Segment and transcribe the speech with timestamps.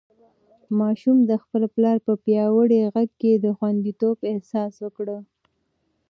[0.79, 5.07] ماشوم د خپل پلار په پیاوړې غېږ کې د خونديتوب احساس وکړ.